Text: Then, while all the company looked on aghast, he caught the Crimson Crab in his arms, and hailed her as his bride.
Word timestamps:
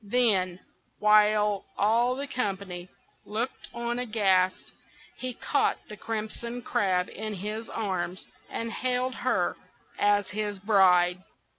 Then, 0.03 0.59
while 0.97 1.63
all 1.77 2.15
the 2.15 2.25
company 2.25 2.89
looked 3.23 3.67
on 3.71 3.99
aghast, 3.99 4.71
he 5.19 5.31
caught 5.35 5.77
the 5.89 5.95
Crimson 5.95 6.63
Crab 6.63 7.07
in 7.07 7.35
his 7.35 7.69
arms, 7.69 8.25
and 8.49 8.71
hailed 8.71 9.13
her 9.13 9.57
as 9.99 10.29
his 10.31 10.57
bride. 10.57 11.19